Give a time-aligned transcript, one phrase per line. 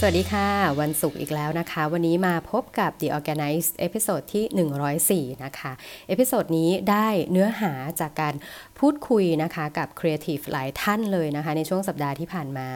[0.00, 0.48] สวัสดีค่ะ
[0.80, 5.72] วันศุกร์อีกแล้วนะคะ วันนี้มาพบกับ The Organize เอพิโซดที่ 104 นะคะ
[6.08, 8.34] episode นี้ได้เนื้อหาจากการ
[8.78, 12.68] พูดคุยนะคะกับครีเอทีฟหลายท่านเลยนะคะ ในช่วงสัปดาห์ที่ผ่านมา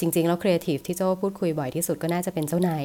[0.00, 2.84] จริง ๆ แล้วครีเอทีฟที่โจ้พูดคุยบ่อยที่สุดก็น่าจะเป็นเจ้านาย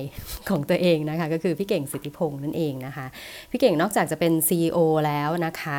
[0.49, 3.05] ของตัวเองนะคะ ก็คือพี่เก่งสิทธิพงศ์นั่นเองนะคะ
[3.51, 5.77] พี่เก่งนอกจากจะเป็น CEO แล้วนะคะ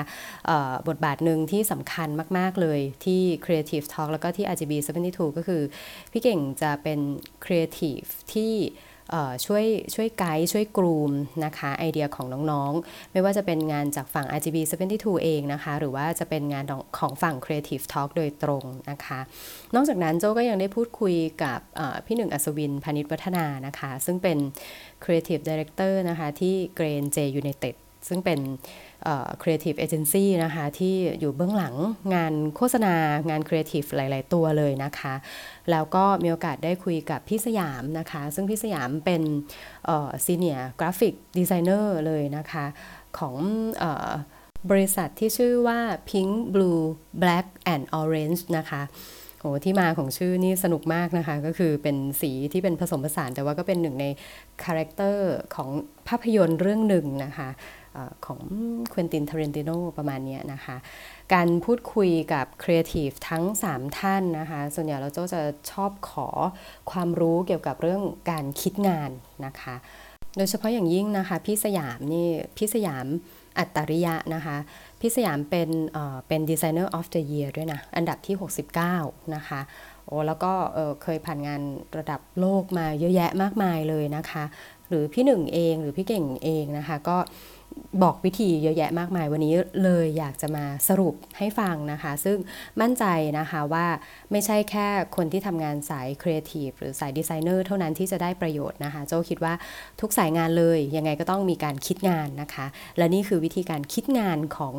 [0.88, 2.08] บทบาทหนึ่งที่สำคัญ
[2.38, 4.72] มาก ๆ เลยที่ Creative Talk แล้วก็ที่ RGB
[5.06, 5.62] 72ก็คือ
[6.12, 6.98] พี่เก่งจะเป็น
[7.46, 7.64] ครีเอ
[8.32, 8.54] ที่
[9.46, 11.12] ช่วยช่วยไกด์ช่วยกรูม
[11.44, 14.56] นะคะไอเดียของน้องๆ ไม่ว่าจะเป็นงานจากฝั่ง RGB
[14.90, 16.64] 72 เองนะคะ หรือว่าจะเป็นงาน
[16.98, 19.20] ของฝั่ง Creative Talk โดยตรงนะคะ
[19.74, 21.58] นอกจากนั้นโจก็ยังได้พูดคุยกับ
[22.06, 24.38] พี่หนึ่งอัศวินพานิชวัฒนานะคะ ซึ่งเป็น
[25.04, 27.74] Creative Director นะคะ ที่ Grain J United
[28.08, 28.40] ซึ่งเป็น
[29.42, 31.74] Creative Agency นะคะที่อยู่เบื้องหลัง
[32.14, 32.94] งานโฆษณา
[33.30, 35.14] งาน Creative หลาย ๆ ตัวเลยนะคะ
[35.70, 39.22] แล้วก็มีโอกาสได้คุยกับพี่สยามนะคะ ซึ่งพี่สยามเป็น
[40.26, 42.64] Senior Graphic Designer เลยนะคะ
[43.18, 43.36] ของ
[44.70, 45.78] บริษัทที่ชื่อว่า
[46.10, 46.82] Pink Blue
[47.22, 48.82] Black and Orange นะคะ
[49.40, 54.06] โอ้ที่มาของชื่อนี่สนุกมากนะคะ ก็คือเป็นสีที่เป็นผสมผสาน แต่ว่าก็เป็นหนึ่งใน
[54.64, 55.70] character ของ
[56.08, 57.48] ภาพยนตร์เรื่องหนึ่งนะคะ
[58.26, 58.40] ของ
[58.92, 60.76] Quentin Tarantino ประมาณนี้นะคะ
[61.34, 66.28] การพูดคุยกับครีเอทีฟทั้ง 3 ท่านนะคะ ส่วนใหญ่เราจะชอบขอ
[66.90, 69.10] ความรู้เกี่ยวกับเรื่องการคิดงาน
[69.46, 69.74] นะคะ
[70.36, 73.06] โดยเฉพาะอย่างยิ่งนะคะ พี่สยามนี่พี่สยาม
[73.58, 74.56] อัตตริยะนะคะ
[75.00, 75.70] พี่สยามเป็น
[76.28, 78.36] เป็น Designer of the Year ด้วยนะ อันดับที่
[78.84, 79.60] 69 นะคะ
[80.06, 81.60] โอ้แล้วก็เคยผ่านงาน
[81.98, 84.44] ระดับโลกมาเยอะแยะมากมายเลยนะคะ
[84.88, 87.16] หรือพี่หนึ่งเองหรือพี่เก่งเองนะคะก็
[88.02, 89.54] บอกวิธีเยอะแยะมากมายวันนี้
[89.84, 92.38] เลยอยากจะมาสรุปให้ฟังนะคะ ซึ่ง
[92.80, 93.04] มั่นใจ
[93.38, 93.86] นะคะว่า
[94.32, 94.86] ไม่ใช่แค่
[95.16, 99.54] คนที่ทำงานสายครีเอทีฟหรือสายดีไซเนอร์เท่านั้นที่จะได้ประโยชน์นะคะ โจ้คิดว่า
[100.00, 102.66] ทุกสายงานเลย ยังไงก็ต้องมีการคิดงานนะคะ
[102.98, 104.74] และนี่คือวิธีการคิดงานของ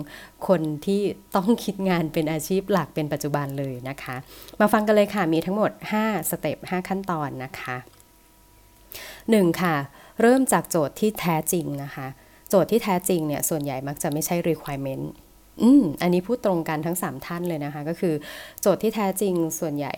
[0.47, 1.01] คนที่
[1.35, 4.16] ต้องคิดงานเป็นอาชีพหลักเป็นปัจจุบันเลยนะคะ
[4.59, 7.75] มาฟังกันเลยค่ะมีทั้งหมด 5 สเต็ป 5 ขั้นตอนนะคะ
[8.67, 9.61] 1.
[9.61, 9.75] ค่ะ
[10.22, 12.07] เริ่มจากโจทย์ที่แท้จริงนะคะ
[12.50, 15.06] โจทย์ที่แท้จริงเนี่ยส่วนใหญ่มักจะไม่ใช่ requirement
[15.62, 18.13] อืมอันนี้พูดตรงกันทั้ง 3 ท่านเลยนะคะ ก็คือ
[18.62, 19.94] โจทย์ที่แท้จริงส่วนใหญ่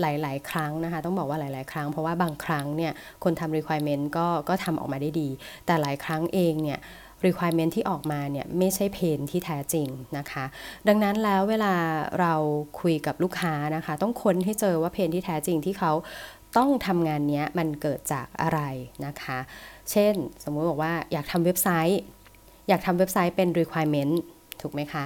[0.00, 2.92] หลาย ๆ ครั้งนะคะ ต้องบอกว่าหลาย ๆ ครั้ง เพราะว่าบางครั้งเนี่ย
[3.24, 5.28] คนทำ requirement ก็ก็ทำออกมาได้ดี
[5.66, 6.78] แต่หลายครั้งเองเนี่ย
[7.26, 10.44] requirement ที่ออกมาเนี่ยไม่ใช่เพนที่แท้จริงนะคะ
[10.88, 11.74] ดังนั้นแล้วเวลา
[12.20, 12.34] เรา
[12.80, 15.92] คุยกับลูกค้านะคะ ต้องค้นให้เจอว่าเพนที่แท้จริงที่เขา
[16.58, 18.60] ต้องทำงานนี้มันเกิดจากอะไร
[19.06, 19.38] นะคะ
[19.92, 20.14] เช่น
[20.44, 22.00] สมมุติบอกว่าอยากทำเว็บไซต์
[22.68, 24.14] อยากทำเว็บไซต์เป็น requirement
[24.60, 25.04] ถูกไหมคะ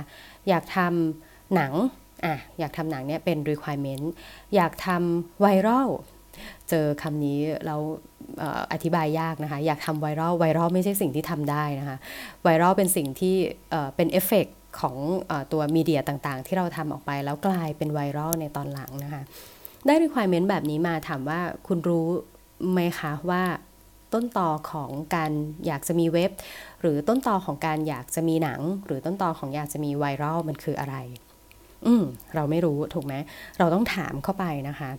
[0.49, 1.73] อยากทำหนัง
[2.25, 4.05] อะอยากทำหนังเนี่ยเป็น requirement
[4.55, 5.89] อยากทำไวรัล
[6.69, 7.77] เจอคำนี้เรา
[8.73, 11.97] อธิบายยากนะคะ อยากทำไวรัลไวรัลไม่ใช่สิ่งที่ทำได้นะคะ
[12.43, 13.37] ไวรัลเป็นสิ่งที่
[13.97, 14.47] เป็นเอฟเฟก
[14.81, 14.97] ของ
[15.31, 19.23] อตัวมีเดียต่างๆ ที่เราทำออกไปแล้วกลายเป็นไวรัลในตอนหลังนะคะ
[19.87, 22.07] ได้ requirement แบบนี้มาถามว่าคุณรู้
[22.73, 23.43] ไหมคะว่า
[24.15, 25.33] ต้นต่อของการ
[25.67, 26.31] อยากจะมีเว็บ
[26.81, 30.97] หรือต้นต่อของการอยากจะมีหนัง หรือต้นต่อของอยากจะมีไวรัลมันคืออะไร
[31.87, 32.05] อืม
[32.35, 33.15] เราไม่รู้ถูกไหม
[33.59, 34.91] เราต้องถามเข้าไปนะคะ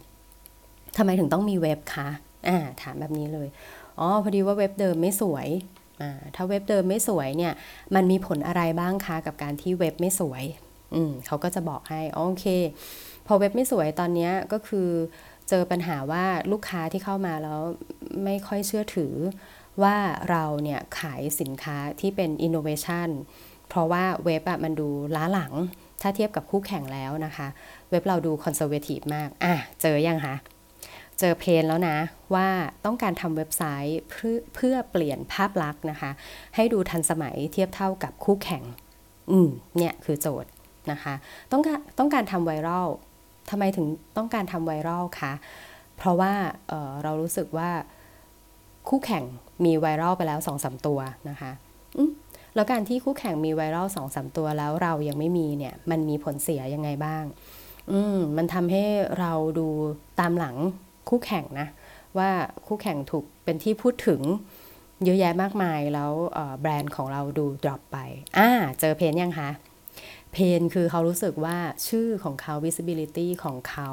[0.97, 2.09] ทำไมถึงต้องมีเว็บคะ
[2.47, 3.47] อ่าถามแบบนี้เลย
[3.99, 5.47] อ๋อพอดีว่าเว็บเดิมไม่สวย
[6.01, 7.53] อ่าถ้าเว็บเดิมไม่สวยเนี่ย
[7.95, 10.43] มันมีผลอะไรบ้างคะกับการที่เว็บไม่สวย
[10.95, 12.45] อืมเขาก็จะบอกให้โอเค
[13.27, 14.89] พอเว็บไม่สวยตอนนี้ก็คือ
[15.49, 17.59] เจอปัญหาว่าลูกค้าที่เข้ามาแล้ว
[18.25, 19.13] ไม่ค่อยเชื่อถือ
[19.83, 19.95] ว่า
[20.29, 23.09] เราเนี่ยขายสินค้าที่เป็นอินโนเวชัน
[23.69, 25.53] เพราะว่าเว็บอะมันดูล้าหลัง
[26.01, 27.47] ถ้าเทียบกับคู่แข่งแล้วนะคะ
[27.89, 30.35] เว็บเราดู conservative มาก อะ เจอยังคะ
[31.19, 31.97] เจอ pain แล้วนะ
[32.35, 32.47] ว่า
[32.85, 36.11] ต้องการทำเว็บไซต์เพื่อเพื่อเปลี่ยนภาพลักษณ์นะคะ
[36.55, 38.63] ให้ดูทันสมัยเทียบเท่ากับคู่แข่ง
[39.31, 40.49] อืม เนี่ยคือโจทย์
[40.91, 41.13] นะคะ
[41.51, 42.87] ต้องการต้องการทำ viral
[43.49, 43.85] ทำไมถึง
[44.17, 45.33] ต้องการทำไวรัลคะ
[45.97, 46.33] เพราะว่า
[46.69, 47.69] เเรารู้สึกว่า
[48.89, 49.23] คู่แข่ง
[49.65, 50.99] มีไวรัลไปแล้ว2อสตัว
[51.29, 51.51] นะคะ
[52.55, 57.23] แล้วการที่คู่แข่งมีไวรัลสองสตัวแล้วเรายังไม่มีเนี่ย มันมีผลเสียยังไงบ้าง
[57.91, 58.83] อืมมันทำให้
[59.19, 59.67] เราดู
[60.19, 60.55] ตามหลัง
[61.09, 61.67] คู่แข่งนะ
[62.17, 62.29] ว่า
[62.67, 64.21] คู่แข่งถูกเป็นที่พูดถึง
[65.03, 66.11] เยอะแยะมากมายแล้ว
[66.61, 67.97] แบรนด์ของเราดูดรอปไป
[68.37, 68.49] อ่า
[68.79, 69.49] เจอเพนยังคะ
[70.31, 71.57] เพนคือเขารู้สึกว่า
[71.87, 73.89] ชื่อของเขา visibility ของเขา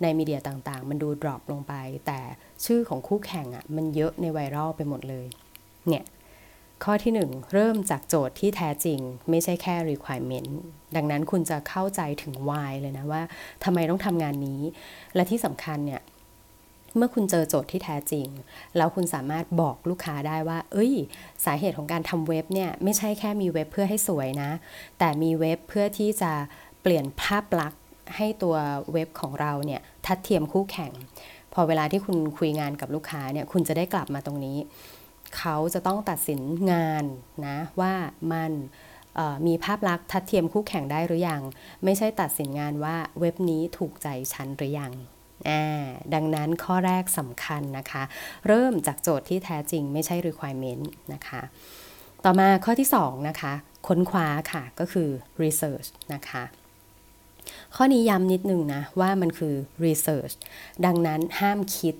[0.00, 1.74] ในมีเดียต่างๆ มันดู drop ลงไป
[2.06, 2.20] แต่
[2.64, 5.26] ชื่อของคู่แข่งอะ่ะมันเยอะในไวรัลไปหมดเลย
[5.88, 6.04] เนี่ย
[6.84, 9.00] ข้อที่ 1 เริ่มจากโจทย์ที่แท้จริง
[9.30, 10.50] ไม่ใช่แค่ requirement
[10.96, 13.22] ดังนั้นคุณจะเข้าใจถึง why เลยนะว่า
[13.64, 14.60] ทำไมต้องทำงานนี้
[15.14, 16.02] และที่สำคัญเนี่ย
[16.98, 18.26] เมื่อคุณเจอโจทย์ที่แท้จริง
[18.76, 20.92] แล้วคุณสามารถบอกลูกค้าได้ว่า เอ้ย
[21.44, 24.50] สาเหตุของการทำเว็บเนี่ยไม่ใช่แค่มีเว็บเพื่อให้สวยนะ
[24.98, 26.32] แต่มีเว็บเพื่อที่จะ
[26.82, 27.82] เปลี่ยนภาพลักษณ์
[28.16, 28.56] ให้ตัว
[28.92, 30.92] เว็บของเราเนี่ยทัดเทียมคู่แข่ง
[31.52, 34.58] พอเวลาที่คุณคุยงานกับลูกค้าเนี่ยคุณจะได้กลับมาตรงนี้
[35.38, 36.40] เขาจะต้องตัดสิน
[36.72, 37.04] งาน
[37.46, 37.92] นะว่า
[38.32, 38.52] มัน
[39.46, 41.42] มีภาพลักษณ์ทัดเทียมคู่แข่งได้หรือยัง
[41.84, 44.92] ไม่ใช่ตัดสินงานว่าเว็บนี้ถูกใจฉันหรือยัง
[46.14, 48.02] ดังนั้นข้อแรกสำคัญนะคะ
[48.46, 51.42] เริ่มจากโจทย์ที่แท้จริงไม่ใช่ requirement นะคะ
[52.24, 53.52] ต่อมาข้อที่2นะคะ
[53.86, 55.08] ค้นคว้าค่ะ ก็คือ
[55.42, 56.44] research นะคะ
[57.76, 59.54] ข้อนี้ย้ำนิดนึงนะ ว่ามันคือ
[59.84, 60.34] research
[60.84, 61.94] ดังนั้นห้ามคิด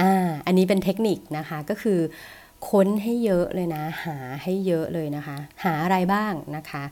[0.00, 0.12] อ่า
[0.46, 2.00] อันนี้เป็นเทคนิคนะคะ ก็คือ
[2.70, 6.84] ค้นให้เยอะเลยนะ หาให้เยอะเลยนะคะ หาอะไรบ้างนะคะ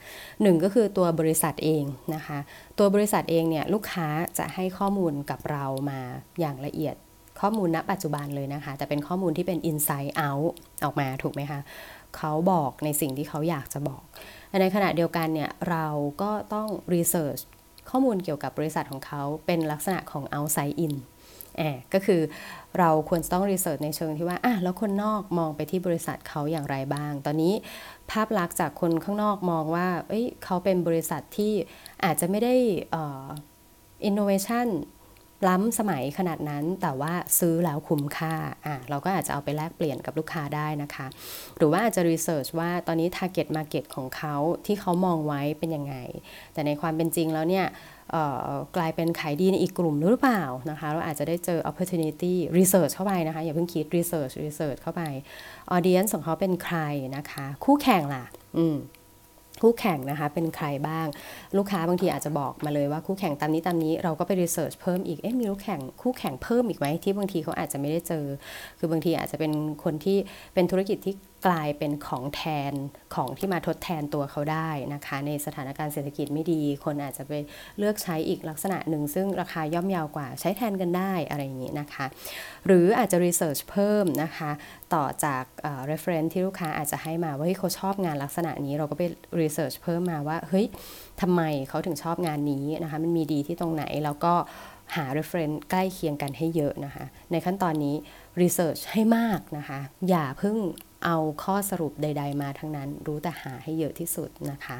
[0.42, 1.84] หนึ่งก็คือตัวบริษัทเอง
[2.14, 2.38] นะคะ
[2.78, 4.06] ตัวบริษัทเองเนี่ยลูกค้า
[4.38, 6.00] จะให้ข้อมูลกับเรามา
[6.40, 6.94] อย่างละเอียด
[7.40, 10.50] ข้อมูลณปัจจุบันเลยนะคะ แต่เป็นข้อมูลที่เป็น inside out
[10.84, 11.60] ออกมาถูกไหมคะ
[12.16, 14.02] เขาบอกในสิ่งที่เขาอยากจะบอก
[14.60, 15.86] ในขณะเดียวกันเนี่ยเรา
[16.22, 17.42] ก็ต้อง research
[17.90, 20.94] ข้อมูลเกี่ยวกับบริษัทของเขาเป็นลักษณะของ outside in
[21.94, 22.20] ก็คือ
[22.78, 27.54] เราควรต้องรีเสิร์ชในเชิงที่ว่าอะแล้วคนนอกมองไปที่บริษัทเขาอย่างไรบ้าง ตอนนี้
[28.10, 31.52] ภาพลักษณ์จากคนข้างนอกมองว่าเอ้ยเขาเป็นบริษัทที่
[32.04, 32.54] อาจจะไม่ได้
[34.04, 34.68] อินโนเวชัน
[35.48, 38.34] ล้ำสมัยขนาดนั้นแต่ว่าซื้อแล้วคุ้มค่า
[38.66, 41.06] อะเราก็อาจจะเอาไปแลกเปลี่ยนกับลูกค้าได้นะคะ
[41.56, 44.34] หรือว่าอาจจะรีเสิร์ชว่าตอนนี้ target market ของเขา
[44.66, 45.96] ที่เขามองไว้เป็นยังไง
[46.52, 47.66] แต่ในความเป็นจริงแล้วเนี่ย
[48.76, 55.02] กลายเป็นขายดีในอีกกลุ่มหรือเปล่านะคะเราอาจจะได้เจอ opportunity research เข้าไปนะคะ อย่าเพิ่งคิด research research เข้าไป
[55.76, 56.78] audience ของเขาเป็นใคร
[57.16, 58.24] นะคะ คู่แข่งล่ะ
[58.58, 58.76] อืม
[59.62, 61.06] คู่แข่งนะคะเป็นใครบ้าง
[61.56, 68.24] ลูกค้าบางทีอาจจะบอกมาเลยว่าคู่แข่งตามนี้ตามนี้เราก็ไปรีเสิร์ชเพิ่มอีกเอ๊ะมีลูกแข่งคู่แข่งเพิ่มอีกไหมที่บางทีเขาอาจจะไม่ได้เจอ
[68.78, 69.52] คือบางทีอาจจะเป็น
[69.84, 70.18] คนที่
[70.54, 71.14] เป็นธุรกิจที่
[71.46, 72.72] กลายเป็นของแทน
[73.14, 77.32] ของที่มาทดแทนตัวเขาได้นะคะ ในสถานการณ์เศรษฐกิจไม่ดี คนอาจจะไป
[77.78, 82.06] เลือกใช้อีกลักษณะหนึ่ง ซึ่งราคาย่อมเยาวกว่าใช้แทนกันได้อะไรอย่างนี้นะคะ
[82.66, 84.50] หรืออาจจะรีเสิร์ชเพิ่มนะคะ
[84.94, 85.44] ต่อจาก
[85.90, 89.02] reference ที่ลูกค้าอาจจะให้มาว่าเฮ้ยเขาชอบงานลักษณะนี้เราก็ไป
[89.40, 90.66] รีเสิร์ชเพิ่มมาว่าเฮ้ย
[91.20, 94.34] ทำไมเขาถึงชอบงานนี้นะคะ มันมีดีที่ตรงไหนแล้วก็
[94.96, 97.94] หา reference ใกล้เคียงกันให้เยอะนะคะ ในขั้นตอนนี้
[98.42, 99.78] research ให้มากนะคะ
[100.08, 100.56] อย่าเพิ่ง
[101.04, 104.78] เอาข้อสรุปใด ๆ มาทั้งนั้น รู้แต่หาให้เยอะที่สุดนะคะ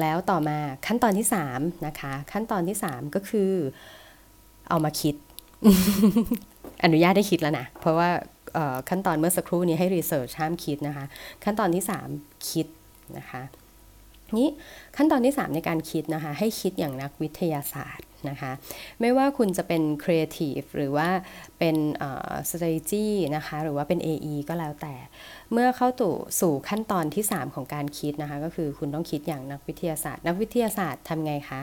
[0.00, 1.26] แล้วต่อมาขั้นตอนที่
[1.56, 3.50] 3นะคะ ขั้นตอนที่ 3 ก็คือ
[4.68, 5.14] เอามาคิด
[6.84, 8.08] อนุญาตได้คิดแล้วนะ เพราะว่า
[8.88, 11.04] ขั้นตอนเมื่อสักครู่นี้ให้ research ห้ามคิดนะคะ
[11.44, 11.84] ขั้นตอนที่
[12.16, 12.66] 3 คิด
[13.18, 13.42] นะคะ
[14.36, 14.48] นี้
[14.96, 18.52] ขั้นตอนที่ 3 ในการคิดนะคะ ให้คิดอย่างนักวิทยาศาสตร์นะคะ
[19.00, 21.08] ไม่ว่าคุณจะเป็นครีเอทีฟหรือว่า
[21.58, 21.76] เป็น
[22.50, 23.06] strategy
[23.36, 24.94] นะคะหรือว่าเป็น AE ก็แล้วแต่
[25.52, 31.60] เมื่อเข้าตู่สู่ขั้นตอนที่ 3 ของการคิดนะคะ ก็คือคุณต้องคิดอย่างนักวิทยาศาสตร์ นักวิทยาศาสตร์ทำไงคะ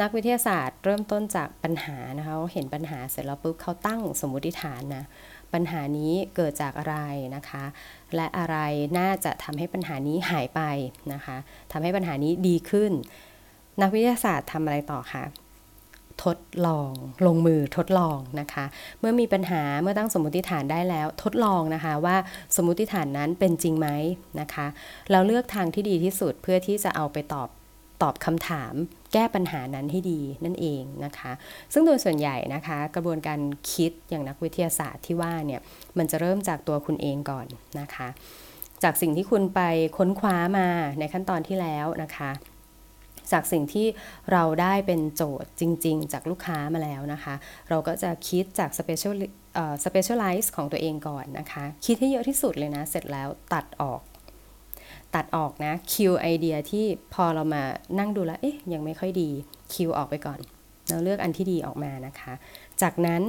[0.00, 5.04] นักวิทยาศาสตร์เริ่มต้นจากปัญหานะคะเห็นปัญหาเสร็จแล้วปุ๊บเขาตั้งสมมติฐานนะ
[5.54, 6.96] ปัญหานี้เกิดจากอะไร
[7.36, 7.64] นะคะ
[8.16, 8.56] และอะไร
[8.98, 10.60] น่าจะทำให้ปัญหานี้หายไป
[11.12, 11.36] นะคะ
[11.72, 12.92] ทำให้ปัญหานี้ดีขึ้น
[13.80, 15.24] นักวิทยาศาสตร์ทำอะไรต่อคะ
[16.24, 16.92] ทดลอง
[17.26, 18.64] ลงมือทดลองนะคะ
[19.00, 22.16] เมื่อมีปัญหาเมื่อตั้งสมมติฐานได้แล้ว ทดลองนะคะว่า
[22.56, 23.88] สมมติฐานนั้นเป็นจริงไหม
[24.40, 24.66] นะคะ
[25.10, 27.48] เราเลือกทางที่ดีที่สุดเพื่อที่จะเอาไปตอบ
[28.02, 28.74] ตอบคำถาม
[29.12, 31.32] แก้ปัญหานั้นให้ดีนั่นเองนะคะ
[31.72, 33.40] ซึ่งโดยส่วนใหญ่นะคะ กระบวนการ
[33.72, 35.60] คิดอย่างนักวิทยาศาสตร์ที่ว่าเนี่ย
[35.98, 37.46] มันจะเริ่มจากตัวคุณเองก่อน
[37.80, 38.08] นะคะ
[38.82, 39.60] จากสิ่งที่คุณไป
[39.96, 42.30] ค้นคว้ามาในขั้นตอนที่แล้วนะคะ
[43.32, 43.86] จากสิ่งที่
[44.32, 47.34] เราได้เป็นโจทย์จริง ๆ จากลูกค้ามาแล้วนะคะ
[47.68, 49.14] เราก็จะคิดจาก special
[49.84, 54.00] specialize ของตัวเองก่อนนะคะ คิดให้เยอะที่สุดเลยนะ เสร็จแล้วตัดออก
[55.14, 56.84] ตัดออกนะคิวไอเดียที่
[57.14, 57.62] พอเรามา
[57.98, 59.30] นั่งดูแล้วเอ๊ะยังไม่ค่อยดี
[59.74, 60.38] คิวออกไปก่อน
[60.88, 62.32] เราเลือกอันที่ดีออกมานะคะ
[62.82, 63.22] จากนั้น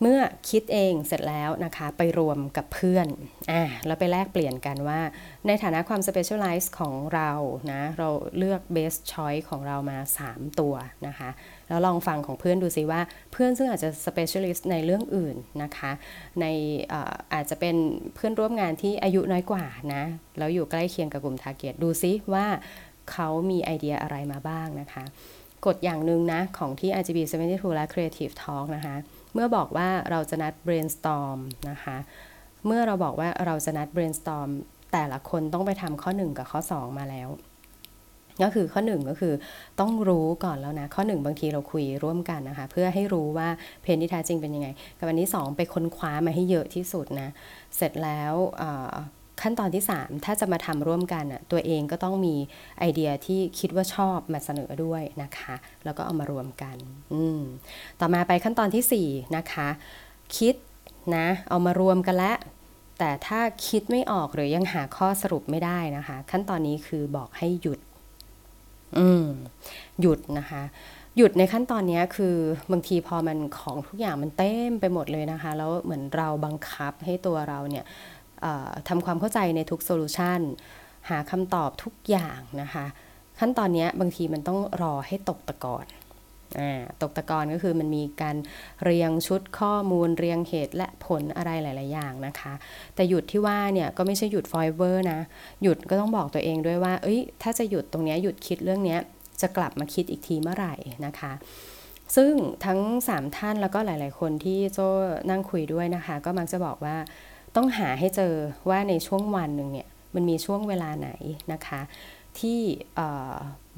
[0.00, 3.06] เมื่อคิดเองเสร็จแล้วนะคะไปรวมกับเพื่อน
[3.50, 5.00] อ่าแล้วไปแลกเปลี่ยนกันว่า
[5.46, 7.30] ในฐานะความ specialize ของเรา
[7.72, 9.98] นะเราเลือก best choice ของเรามา
[10.28, 10.74] 3 ตัว
[11.06, 11.30] นะคะ
[11.68, 13.00] แล้วลองฟังของเพื่อนดูซิว่า
[13.32, 15.92] เพื่อนซึ่งอาจจะ specialist ในเรื่องอื่นนะคะ
[16.40, 16.46] ใน
[16.92, 17.76] อาอาจจะเป็น
[18.14, 20.02] เพื่อนร่วมงานที่อายุน้อยกว่านะ
[20.38, 22.46] แล้วอยู่ใกล้เคียงกับกลุ่ม target ดูซิว่า
[23.12, 25.04] เขามีไอเดียอะไรมาบ้างนะคะ
[25.66, 28.96] กฎอย่างหนึ่งนะของที่ RGB 72และ Creative Talk นะคะ
[29.36, 31.38] เมื่อบอกว่าเราจะนัด brainstorm
[31.70, 31.96] นะคะ
[32.66, 34.50] เมื่อเราบอกว่าเราจะนัด brainstorm
[34.92, 37.28] แต่ละคนต้องไปทำข้อ 1 กับข้อ 2 มาแล้ว
[38.42, 39.34] ก็คือข้อ 1 ก็คือ
[39.80, 43.48] ต้องรู้ก่อนแล้วนะ ข้อ 1 บางทีเราคุยร่วมกันนะคะ เพื่อให้รู้ว่า
[43.82, 47.28] เพนที่แท้จริงเป็นยังไง กับอันที่ 2 ไปค้นคว้ามาให้เยอะที่สุดนะ
[47.76, 48.34] เสร็จแล้ว
[49.42, 52.34] ขั้นตอนที่ 3 ถ้าจะมาทำร่วมกันอะตัวเองก็ต้องมี
[52.78, 56.76] ไอเดียที่คิดว่าชอบมาเสนอด้วยนะคะ แล้วก็เอามารวมกัน
[58.00, 59.68] ต่อมาไปขั้นตอนที่4นะคะ
[60.36, 60.54] คิด
[61.16, 62.36] นะเอามารวมกันแล้ว
[62.98, 67.80] แต่ถ้าคิดไม่ออกหรือยังหาข้อสรุปไม่ได้นะคะ ขั้นตอนนี้คือบอกให้หยุด
[68.98, 69.26] อืม
[70.00, 70.62] หยุดนะคะ
[71.16, 72.36] หยุดในขั้นตอนนี้คือ
[72.72, 77.84] บางทีพอมันของทุกอย่างมันเต็มไปหมดเลยนะคะ แล้วเหมือนเราบังคับให้ตัวเราเนี่ย
[78.88, 80.40] ทำความเข้าใจในทุกโซลูชัน
[81.10, 82.86] หาคำตอบทุกอย่างนะคะ
[83.40, 85.86] ขั้นตอนนี้บางทีมันต้องรอให้ตกตะกอน
[87.02, 88.36] ตกตะกอนก็คือมันมีการ
[88.84, 92.52] เรียงชุดข้อมูลเรียงเหตุและผลอะไรหลาย ๆ อย่างนะคะ
[92.94, 95.20] แต่หยุดที่ว่าเนี่ยก็ไม่ใช่หยุดฟอยเวอร์นะ
[95.62, 98.96] หยุดก็ต้องบอกตัวเองด้วยว่า เอ้ย ถ้าจะหยุดตรงนี้หยุดคิดเรื่องนี้
[99.40, 100.74] จะกลับมาคิดอีกทีเมื่อไหร่
[101.06, 101.32] นะคะ
[102.16, 102.32] ซึ่ง
[102.64, 104.78] ทั้ง 3 ท่านแล้วก็หลาย ๆ คนที่โจ
[105.30, 106.96] นั่งคุยด้วยนะคะ ก็มักจะบอกว่า
[107.56, 108.34] ต้องหาให้เจอ
[108.68, 111.10] ว่าในช่วงวันหนึ่งเนี่ยมันมีช่วงเวลาไหน
[111.52, 111.80] นะคะ
[112.38, 112.58] ที่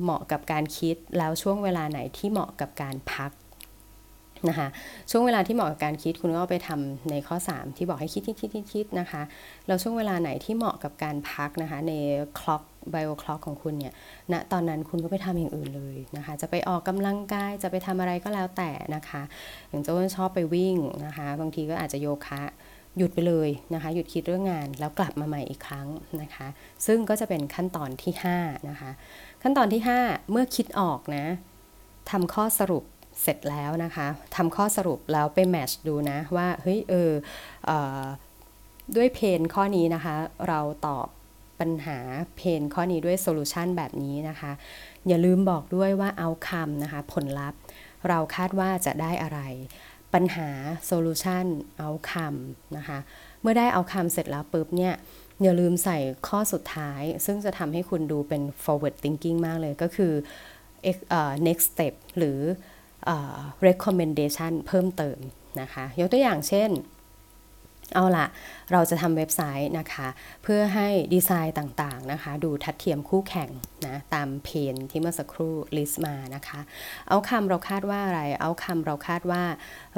[0.02, 3.32] เหมาะกับการคิดแล้วช่วงเวลาไหนที่เหมาะกับการพัก
[4.48, 4.68] นะคะ
[5.10, 9.22] ช่วงเวลาที่เหมาะกับการคิดคุณก็ไปทำในข้อ 3 ที่บอกให้คิดคิดคิดคิดคิดนะคะ
[9.66, 11.92] แล้วช่วงเวลาไหนที่เหมาะกับการพักนะคะใน
[12.38, 13.92] คล็อกไบโอคล็อกของคุณเนี่ย
[14.32, 19.22] ณนะตอนนั้นคุณก็ไปทำอย่างอื่นเลยนะคะ จะไปออกกำลังกายจะไปทำอะไรก็แล้วแต่นะคะ
[19.68, 22.42] อย่างเจ้าชอบไปวิ่งนะคะ บางทีก็อาจจะโยคะ
[22.98, 25.88] หยุดไปเลยนะคะหยุดคิดเรื่องงานแล้วกลับมาใหม่อีกครั้ง
[26.22, 26.46] นะคะ
[26.86, 28.90] ซึ่งก็จะเป็นขั้นตอนที่5นะคะ
[29.42, 31.24] ขั้นตอนที่ 5 เมื่อคิดออกนะ
[32.10, 32.84] ทำข้อสรุป
[33.22, 37.12] เสร็จแล้วนะคะทำข้อสรุปแล้วไปแมชดูนะว่าเฮ้ยเออ
[37.66, 37.70] เอ
[38.02, 38.04] อ
[38.96, 40.14] ด้วย pain ข้อนี้นะคะ
[40.48, 41.06] เราตอบ
[41.60, 41.98] ปัญหา
[42.36, 44.52] pain ข้อนี้ด้วย solution แบบนี้นะคะ
[45.08, 47.60] อย่าลืมบอกด้วยว่า outcome นะคะ ผลลัพธ์
[48.08, 49.40] เราคาดว่าจะได้อะไร
[50.14, 50.48] ปัญหา
[50.86, 52.98] solution outcome นะคะ
[53.40, 54.94] เมื่อได้ outcome เสร็จแล้วปุ๊บเนี่ย
[55.42, 55.98] อย่าลืมใส่
[56.28, 60.12] ข้อสุดท้าย ซึ่งจะทำให้คุณดูเป็น forward thinking มากเลยก็คือ
[61.46, 62.38] next step หรือ
[63.66, 65.18] recommendation เพิ่มเติม
[65.60, 66.70] นะคะ ยกตัวอย่างเช่น
[67.94, 68.26] เอาละ
[68.72, 70.08] เราจะทำเว็บไซต์นะคะ
[70.42, 73.50] เพื่อให้ดีไซน์ต่างๆนะคะ ดูทัดเทียมคู่แข่ง
[73.86, 76.60] นะตามเพนที่เมื่อสักครู่ลิสต์มานะคะ
[77.08, 79.42] เอาคำเราคาดว่าอะไร เอาคำเราคาดว่า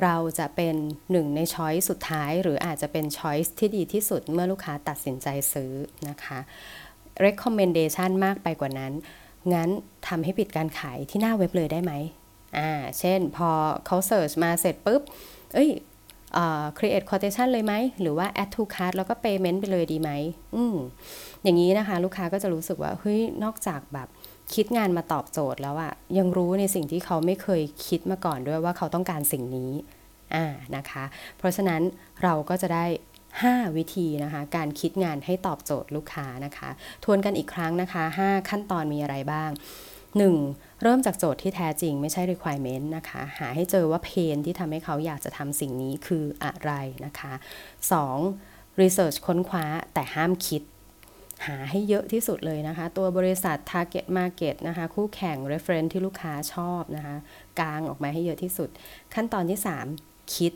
[0.02, 0.74] เราจะเป็น
[1.10, 5.72] หนึ่งในช้อยสุดท้าย หรืออาจจะเป็นช้อยที่ดีที่สุดเมื่อลูกค้าตัดสินใจซื้อ
[6.08, 6.38] นะคะ
[7.24, 8.92] recommendation มากไปกว่านั้น
[9.52, 9.68] งั้น
[10.08, 11.92] ทำให้ปิดการขายที่หน้าเว็บเลยได้ไหม
[12.58, 13.50] อ่าเช่นพอ
[13.86, 15.02] เขาเสิร์ชมาเสร็จปุ๊บ
[15.54, 15.70] เอ้ย
[16.78, 20.10] create quotation เลยไหม หรือว่า add to cart แล้วก็ payment ไปเลยดีไหม
[20.56, 20.76] อืม
[21.42, 24.08] อย่างนี้นะคะ ลูกค้าก็จะรู้สึกว่าเฮ้ยนอกจากแบบ
[24.54, 29.72] คิดงานมาตอบโจทย์แล้วอะยังรู้ในสิ่งที่เขาไม่เคยคิดมาก่อนด้วยว่าเขาต้องการสิ่งนี้
[30.34, 30.46] อ่า
[30.76, 31.04] นะคะ
[31.38, 31.82] เพราะฉะนั้น
[32.22, 32.84] เราก็จะได้
[33.34, 36.68] 5 วิธีนะคะ การคิดงานให้ตอบโจทย์ลูกค้านะคะ
[37.04, 39.50] ทวนกันอีกครั้งนะคะ 5 ขั้นตอนมีอะไรบ้าง
[40.18, 40.82] 1.
[40.82, 46.72] เริ่มจากโจทย์ที่แท้จริงไม่ใช่ requirement นะคะ หาให้เจอว่าเพนที่ทำให้เขาอยากจะทำสิ่งนี้คืออะไร
[47.06, 47.32] นะคะ
[48.06, 48.80] 2.
[48.80, 49.64] research ค้นคว้า
[49.94, 50.62] แต่ห้ามคิด
[51.46, 57.16] หาให้เยอะที่สุดเลยนะคะ ตัวบริษัท target market นะคะ คู่แข่ง reference ที่ลูกค้าชอบนะคะ
[57.60, 58.68] กลางออกมาให้เยอะที่สุด
[59.14, 59.58] ขั้นตอนที่
[59.96, 60.52] 3 คิด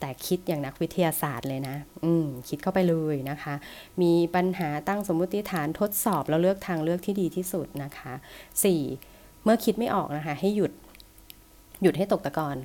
[0.00, 3.54] แต่คิดอย่างนักวิทยาศาสตร์เลยนะ อืมคิดเข้าไปเลยนะคะ
[4.02, 8.12] มีปัญหาตั้งสมมุติฐานทดสอบแล้วเลือกทางเลือกที่ดีที่สุดนะคะ
[8.78, 9.44] 4.
[9.44, 10.72] เมื่อคิดไม่ออกนะคะ ให้หยุด
[11.82, 12.56] หยุดให้ตกตะกอน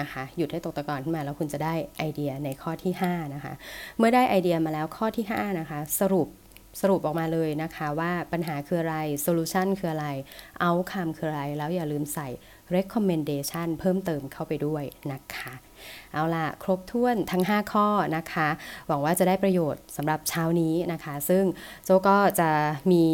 [0.00, 3.52] นะคะ หยุดให้ตกตะกอนขึ้นมาแล้วคุณจะได้ไอเดียในข้อที่ 5 นะคะ
[3.98, 6.28] เมื่อได้ไอเดียมาแล้วข้อที่ 5 นะคะ สรุป
[6.80, 10.08] สรุปออกมาเลยนะคะว่าปัญหาคืออะไร โซลูชันคืออะไร
[10.60, 12.28] เอาคำคืออะไร แล้วอย่าลืมใส่
[12.76, 15.52] recommendation เพิ่มเติมเข้าไปด้วยนะคะ
[16.12, 18.48] เอาล่ะ ครบถ้วนทั้ง 5 ข้อนะคะ
[18.86, 21.44] หวังว่าจะได้ประโยชน์สำหรับเช้านี้นะคะ ซึ่ง
[21.84, 22.50] โจ้ก็จะ
[22.92, 23.04] มี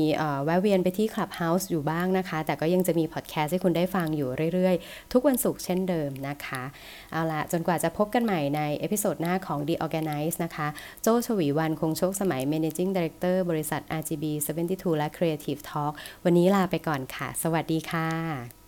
[0.44, 6.62] แวะเวียนไปที่ Clubhouse อยู่บ้างนะคะ แต่ก็ยังจะมีพอดแคสต์ให้คุณได้ฟังอยู่เรื่อยๆ ทุกวันศุกร์เช่นเดิมนะคะ
[7.12, 10.68] เอาล่ะ จนกว่าจะพบกันใหม่ในเอพิโซดหน้าของ The Organize นะคะ
[11.02, 14.24] โจ้ฉวีวรรณคงโชคสมัย Managing Director บริษัท RGB
[14.66, 15.92] 72 และ Creative Talk
[16.24, 18.63] วันนี้ลาไปก่อนค่ะ สวัสดีค่ะ